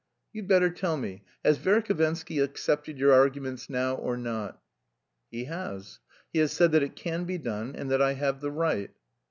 [0.33, 4.59] You'd better tell me, has Verhovensky accepted your arguments now, or not?"
[5.29, 5.99] "He has.
[6.33, 8.89] He has said that it can be done and that I have the right...."